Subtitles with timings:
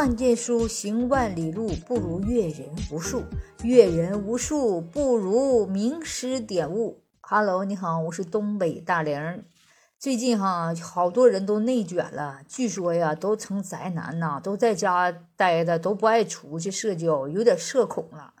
[0.00, 3.20] 万卷书，行万里路，不如阅人无数；
[3.62, 7.02] 阅人无数，不如名师点悟。
[7.20, 9.44] Hello，你好，我是东北大玲。
[9.98, 18.32] 最近哈，好多人都内卷了，据说呀，都成宅男呐，都在家待着，都不爱出去社交，有点社恐了。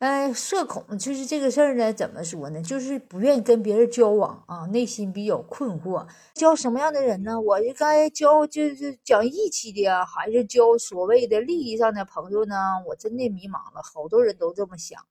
[0.00, 2.62] 哎，社恐就是这个事儿呢，怎么说呢？
[2.62, 6.06] 就是不愿意跟别人交往啊，内心比较困惑。
[6.32, 7.38] 交什么样的人呢？
[7.38, 12.56] 我应该交就是讲义气的，还是交所谓的利益上的朋友呢？
[12.88, 13.82] 我真的迷茫了。
[13.82, 15.02] 好多人都这么想。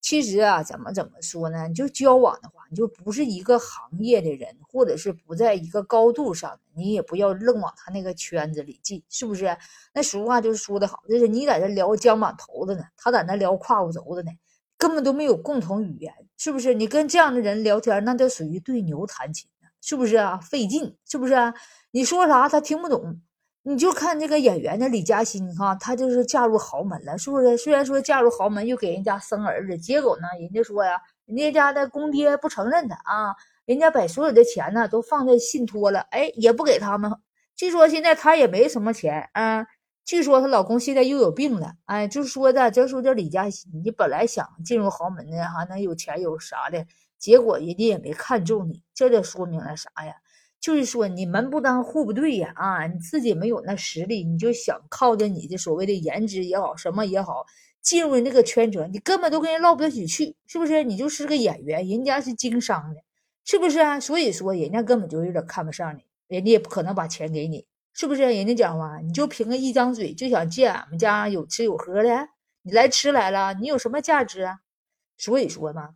[0.00, 1.66] 其实啊，怎么怎么说呢？
[1.68, 9.56] 你就交往的话，你就不是一个行业的人，或者是不在一个高度上，你也不要愣往他那个圈子里进，是不是？
[9.92, 14.30] 那俗话就是说的好，就是你在这聊肩膀头子呢，他在那聊胯骨轴子呢，
[14.76, 16.74] 根本都没有共同语言，是不是？
[16.74, 20.38] 你跟这样的人聊天，那就属于对牛弹琴呢，是不是啊？
[20.38, 21.34] 费劲，是不是？
[21.90, 23.20] 你说啥他听不懂。
[23.68, 27.54] 你就看这个演员的李嘉欣哈，她就是嫁入豪门了，是不是？
[27.58, 37.12] 虽然说嫁入豪门又给人家生儿子，结果呢，人家说呀，人家家的公爹不承认她啊，人家把所有的钱呢都放在信托了，哎，也不给他们。
[37.56, 39.66] 据说现在她也没什么钱啊，
[40.02, 46.86] 据说她老公现在又有病了，哎，就说的，就说这李嘉欣，你本来想进入豪门呢，还能有钱有啥的，
[47.18, 50.14] 结果人家也没看中你，这就说明了啥呀？
[50.60, 52.52] 就是说，你门不当户不对呀！
[52.56, 57.46] 啊，你自己没有那实力，你就想靠着你的所谓的颜值也好，什么也好，
[57.80, 60.82] 进入那个圈层，你根本都跟人唠不到一起去，是不是？
[60.82, 63.00] 你就是个演员，人家是经商的，
[63.44, 64.00] 是不是啊？
[64.00, 68.22] 所以说，人家根本就有点看不上你，人家也不可能把钱给你，是不是？
[68.22, 72.28] 人家讲话，你就凭个一张嘴就想借俺们家有吃有喝的，
[72.62, 74.58] 你来吃来了，你有什么价值啊？
[75.16, 75.90] 所以说嘛。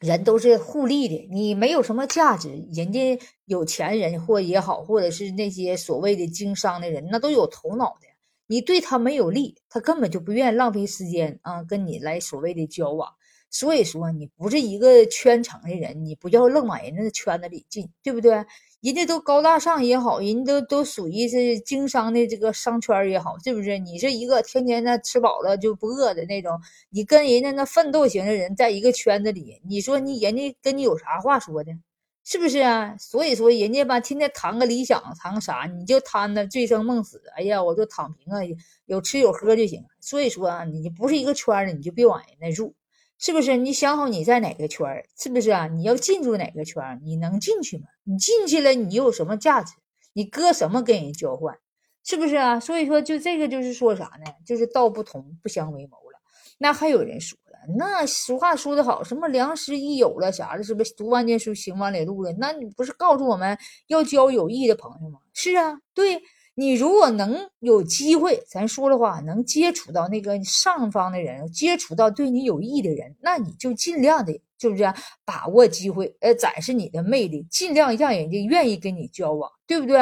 [0.00, 8.06] 人都是互利的，你没有什么价值，人家有钱人或也好，或者是那些所谓的经商的人，那都有头脑的。
[8.46, 13.12] 你对他没有利，他根本就不愿意浪费时间啊，跟你来所谓的交往。
[13.50, 18.32] 所以说，你不是一个圈层的人，你不要愣往人家的圈子里进，对不对？
[18.80, 23.78] 人家都高大上也好，人家都都属于是经商的这个商圈也好，是不是？
[23.78, 26.58] 你是一个天天那吃饱了就不饿的那种，
[26.88, 31.72] 你跟人家那奋斗型的人在一个圈子里，你说你人家跟你有啥话说的？
[32.24, 32.96] 是不是啊？
[32.98, 37.22] 所以说人家吧，天天谈个理想，谈个啥，你就谈那醉生梦死。
[37.36, 38.40] 哎呀，我就躺平啊，
[38.86, 39.84] 有吃有喝就行。
[40.00, 42.72] 所以说啊，你不是一个圈的，你就别往人那入。
[43.20, 43.58] 是不是？
[43.58, 45.04] 你想好你在哪个圈儿？
[45.14, 45.66] 是不是啊？
[45.66, 46.98] 你要进入哪个圈儿？
[47.04, 47.84] 你能进去吗？
[48.04, 49.74] 你进去了，你有什么价值？
[50.14, 51.58] 你搁什么跟人交换？
[52.02, 52.58] 是不是啊？
[52.58, 54.32] 所以说，就这个就是说啥呢？
[54.46, 56.18] 就是道不同不相为谋了。
[56.56, 60.94] 那还有人说了，那俗话说得好，什么良师益友了啥的，是不是？
[60.94, 62.32] 读万卷书，行万里路了？
[62.38, 63.58] 那你不是告诉我们
[63.88, 65.20] 要交有益的朋友吗？
[65.34, 66.22] 是啊，对。
[66.54, 74.92] 你如果能有机会，咱说的话，能接触到那个上方的人，接触到对你有益的人，那你就尽量的，是不是
[75.24, 79.96] 把握机会，呃，展示你的魅力，尽量让人家愿意跟你交往，对不对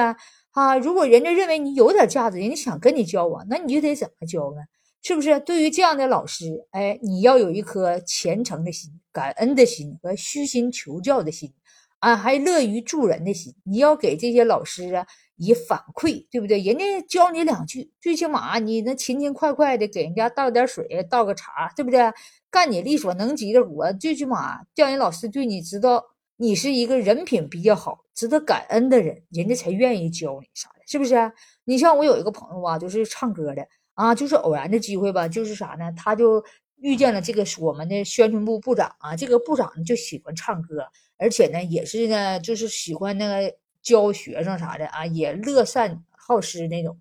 [0.51, 0.77] 啊？
[0.79, 4.63] 如果人家认为你有点价值，人家想跟你交往，那你就得怎么交呢？
[5.01, 5.39] 是不是？
[5.41, 11.53] 对于这样的老师，哎，你要有一颗虔诚的心、感恩的心和虚心求教的心，
[12.01, 15.07] 啊，还乐于助人的心，你要给这些老师啊。
[15.39, 16.59] 以反馈，对不对？
[16.61, 22.13] 人家教你两句，最起码你能勤勤快快的给人家倒点水，倒个茶，对不对？
[22.51, 26.05] 干你力所能及的活，最起码叫人老师对你知道
[26.37, 31.33] 你是一个人品比较好、值得感恩的人，人家才愿意教你啥的，是不是？
[31.65, 35.93] 你像我有一个朋友啊，就是唱歌的啊，就是偶然的机会吧，就是啥呢？
[35.97, 36.43] 他就
[36.79, 40.85] 遇见了这个我们的宣传部部长啊，这个部长就喜欢唱歌，
[41.17, 43.55] 而且呢，也是呢，就是喜欢那个。
[43.89, 47.01] 教学生啥的啊，也乐善好施那种。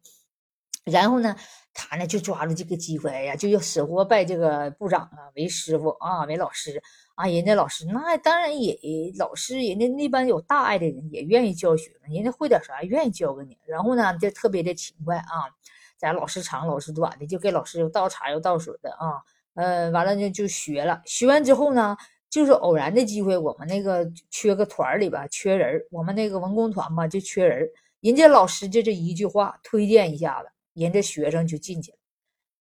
[0.85, 1.35] 然后呢，
[1.73, 6.81] 他呢就抓住这个机会，哎呀，就要死活拜这个部长啊为师傅啊，为老师
[7.15, 7.27] 啊。
[7.27, 8.79] 人家老师那当然也
[9.17, 13.57] 老师，人家那般有大爱的人也愿意教学，人家会点啥愿意教给你。
[13.65, 15.51] 然后呢，就特别的勤快啊，
[15.97, 19.21] 在老师长老师短的，就给老师又倒茶又倒水的啊。
[19.55, 21.97] 呃，完了呢就学了，学完之后呢。
[22.29, 27.69] 就是偶然的机会，我们那个缺个团里吧，缺人我们那个文工团吧就缺人
[28.01, 31.97] 人家老师就这一句话推荐一下子，人家学生就进去了。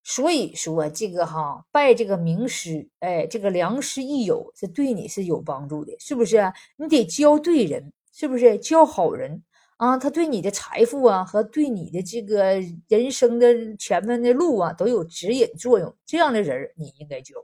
[0.03, 6.41] 所以说这个哈拜这个名师，哎，这个良师益友是对你是有帮助的，是不是？
[6.77, 8.57] 你得教对人，是不是？
[8.57, 9.43] 教好人
[9.75, 15.93] 啊，他对你的财富啊和对你的这个人生的前面的路啊都有指引作用。
[16.05, 17.35] 这样的人你应该教。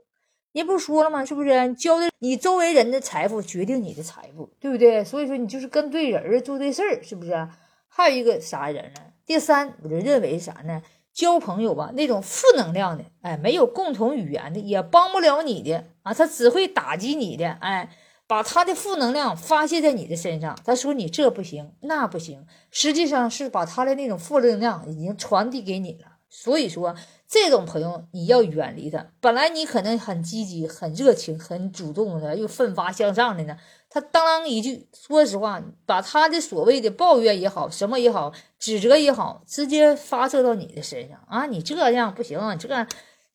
[0.54, 1.24] 人不说了吗？
[1.24, 5.02] 是不是交的你周围人的财富决定你的财富，对不对？
[5.02, 7.48] 所以说你就是跟对人做对事儿，是不是？
[7.88, 9.00] 还有一个啥人呢？
[9.26, 10.80] 第三，我就认为啥呢？
[11.12, 17.90] 交朋友吧，那种负能量的，哎，没有共同语言的，也帮不了你的啊，他只会打击你的，哎，
[18.28, 20.56] 把他的负能量发泄在你的身上。
[20.64, 26.13] 他说你这不行，那不行，实际上是把他的那种负能量已经传递给你了。
[26.36, 26.96] 所以说，
[27.28, 29.06] 这种朋友你要远离他。
[29.20, 33.56] 本来你可能很积极、很热情、很主动的，又奋发向上的呢。
[33.88, 41.46] 他当一句，说实话，把他的所谓的抱怨也好，什么也好，指责也好，直接发射到你的身上啊！
[41.46, 42.84] 你这样不行，这个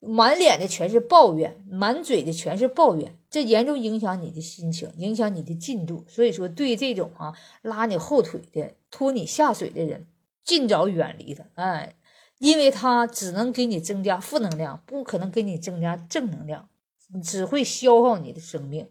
[0.02, 6.04] 满脸的全是抱怨，满嘴的全是抱怨，这严重影响你的心情，影响你的进度。
[6.10, 10.06] 所以说，对这种啊拉你后腿的、拖你下水的人，
[10.44, 11.46] 尽早远离他。
[11.56, 11.96] 哎，
[12.40, 16.68] 因为他只能给你增加负能量，不可能给你增加正能量，
[17.24, 18.90] 只会消耗你的生命。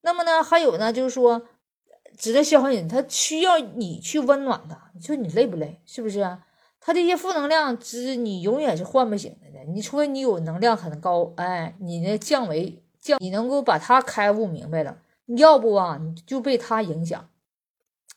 [0.00, 1.42] 那么呢，还有呢，就是说，
[2.16, 4.90] 值得消耗人，他需要你去温暖他。
[4.94, 5.80] 你说你累不累？
[5.86, 6.38] 是不是？
[6.80, 9.46] 他这些负能量，只你永远是唤不醒的。
[9.72, 14.98] 你除非你有能量很高，哎，你那降维降，你能够把他开悟明白了，
[15.36, 17.28] 要不啊，你就被他影响。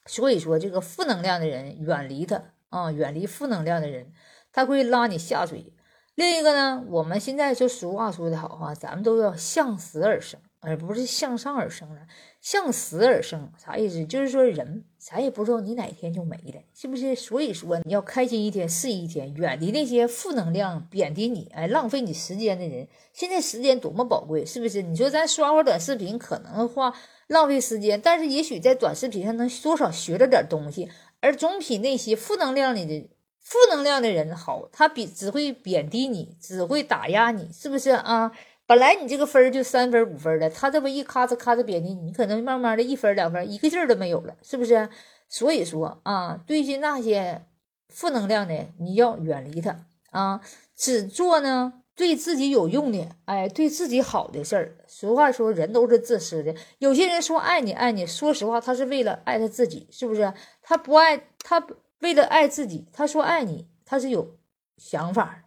[0.06, 4.14] 所以说，这个负能量的人，远离他啊，远离负能量的人，
[4.52, 5.74] 他会拉你下水。
[6.16, 10.40] 另一个呢，我们现在说俗话说的好哈，咱们都要向死而生。
[10.62, 12.02] 而不是向上而生了，
[12.42, 14.04] 向死而生啥意思？
[14.06, 17.16] 就是说人咱也不知道你哪天就没了，是不是？
[17.16, 22.90] 所以说你要开心一天是一天，远离那些负能量、贬低你、哎浪费你时间的人。
[23.14, 24.82] 现在时间多么宝贵，是不是？
[24.82, 26.94] 你说咱刷会短视频可能的话
[27.28, 30.90] 浪费时间，但是也许在短视频上能多少学着点东西，
[31.22, 33.10] 而总比那些负能量里的
[33.42, 34.68] 负能量的人好。
[34.72, 38.32] 他比只会贬低你，只会打压你，是不是啊？
[38.66, 44.88] 本来你这个分就三分五分的，他这么一咔嚓咔嚓贬低你，你可能慢慢的一分两分，一个劲儿都没有了，是不是？
[45.28, 47.44] 所以说啊，对于那些
[47.88, 49.76] 负能量的，你要远离他
[50.12, 50.42] 啊，
[50.76, 54.76] 只做呢对自己有用的，哎，对自己好的事儿。
[54.88, 56.54] 俗话说，人都是自私的。
[56.78, 60.32] 有些人说爱你爱你，说实话，他是为了爱他自己，是不是？
[60.62, 61.60] 他不爱他，
[62.00, 64.38] 为了爱自己，他说爱你，他是有
[64.78, 65.46] 想法。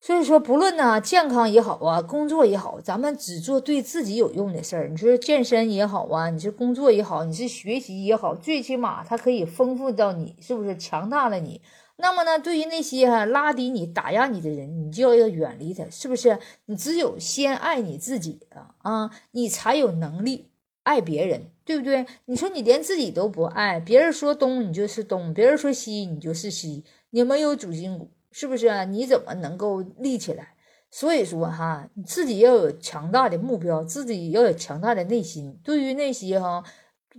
[0.00, 4.88] 所以说，不论呢健康也好啊，工作也好，咱们只做对自己有用的事儿。
[4.88, 11.62] 你说健身也好啊，你是工作也好，你是学习也好，最起码它可以丰富到你，是不是强大了你？
[11.96, 16.38] 那么呢，对于那些拉低你、打压你的人，你就要远离他，是不是？
[16.66, 20.50] 你只有先爱你自己啊啊，你才有能力
[20.84, 22.06] 爱别人，对不对？
[22.26, 28.10] 你说你连自己都不爱，别人说东你就是东，别人说西你就是西，你没有主心骨。
[28.36, 28.84] 是不是啊？
[28.84, 30.54] 你怎么能够立起来？
[30.90, 35.56] 所以说哈，你自己要有强大的目标，自己要有强大的内心。
[35.62, 36.64] 对于那些哈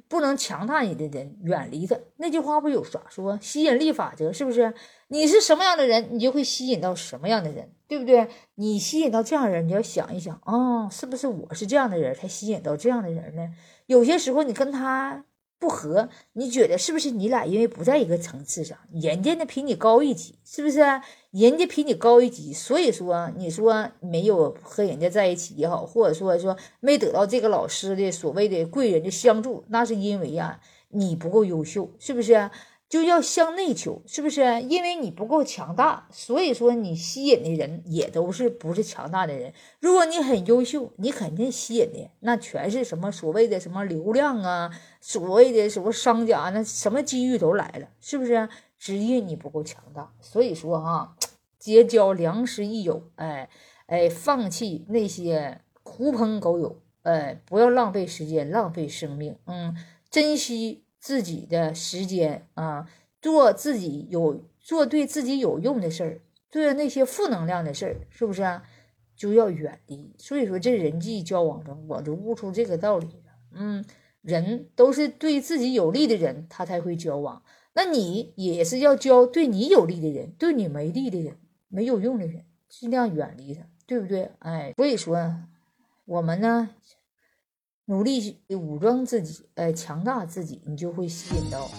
[0.08, 1.98] 不能强大你的人，远离他。
[2.18, 3.38] 那句话不有啥说？
[3.42, 4.74] 吸引力法则是不是？
[5.08, 8.28] 你是什么样的人，你就会吸引到什么样的人，对不对？
[8.56, 13.54] 你吸引到这样的人，你要想一想啊，是不是我是这样的人才吸引到这样的人呢？
[13.86, 15.26] 有些时候你跟他。
[15.58, 18.78] 不和，你觉得是不是你俩因为不在一个层次上？
[18.92, 20.80] 人家呢比你高一级，是不是？
[21.32, 30.60] 人家比你高一级，所以说你说没有和人家在一起也好，或者说说没得到这个老师的所谓的贵人的相助，那是因为呀
[30.90, 32.50] 你不够优秀，是不是？
[32.96, 34.62] 就要向内求，是不是？
[34.62, 39.54] 因为你不够强大，所以说你吸引的人也都是不是强大的人。
[39.82, 44.72] 如果你很优秀，你肯定吸引的那全是什么所谓的什么流量啊，
[45.02, 48.48] 所谓的什么商家，那什么机遇都来了，是不是？
[48.80, 50.14] 只因你不够强大。
[50.22, 51.18] 所以说哈，
[51.60, 53.50] 结交良师益友，哎
[53.88, 59.76] 哎，放弃那些狐朋狗友，哎，不要浪费时间，浪费生命，嗯，
[60.10, 60.85] 珍惜。
[61.06, 62.90] 自己的时间啊，
[63.22, 68.64] 做自己有做对自己有用的事儿，做那些负能量的事儿，是不是啊？
[69.16, 70.16] 就要远离。
[70.18, 73.38] 所以说，这人际交往中，我就悟出这个道理了。
[73.52, 73.86] 嗯，
[74.24, 77.44] 人都是对自己有利的人，他才会交往。
[77.76, 84.32] 那你也是要交对你有利的人，对你没利的人、没有用的人，尽量远离他，对不对？
[84.40, 85.44] 哎，所以说，
[86.06, 86.72] 我们呢。
[87.88, 91.70] 努力武装自己，呃，强大自己，你就会吸引到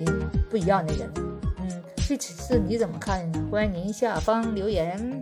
[0.00, 1.10] 嗯不一样的人。
[1.58, 3.48] 嗯，这次你怎么看呢？
[3.50, 5.20] 欢迎您下方留言。